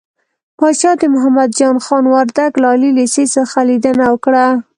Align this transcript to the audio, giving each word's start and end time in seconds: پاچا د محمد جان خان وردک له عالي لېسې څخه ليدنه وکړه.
پاچا 0.57 0.91
د 1.01 1.03
محمد 1.13 1.49
جان 1.59 1.77
خان 1.85 2.03
وردک 2.13 2.51
له 2.61 2.67
عالي 2.71 2.91
لېسې 2.97 3.25
څخه 3.35 3.57
ليدنه 3.69 4.05
وکړه. 4.11 4.45